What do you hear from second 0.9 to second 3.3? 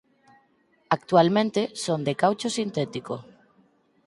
Actualmente son de caucho sintético.